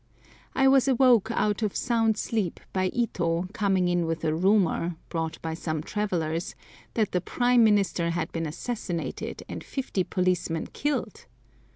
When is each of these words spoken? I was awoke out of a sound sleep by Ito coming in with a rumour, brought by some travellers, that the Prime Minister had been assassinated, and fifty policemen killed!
I 0.55 0.67
was 0.67 0.87
awoke 0.87 1.29
out 1.29 1.61
of 1.61 1.73
a 1.73 1.75
sound 1.75 2.17
sleep 2.17 2.59
by 2.73 2.85
Ito 2.89 3.47
coming 3.53 3.87
in 3.87 4.07
with 4.07 4.25
a 4.25 4.33
rumour, 4.33 4.95
brought 5.09 5.39
by 5.43 5.53
some 5.53 5.83
travellers, 5.83 6.55
that 6.95 7.11
the 7.11 7.21
Prime 7.21 7.63
Minister 7.63 8.09
had 8.09 8.31
been 8.31 8.47
assassinated, 8.47 9.43
and 9.47 9.63
fifty 9.63 10.03
policemen 10.03 10.69
killed! 10.73 11.27